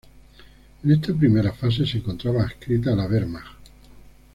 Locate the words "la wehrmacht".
2.95-3.57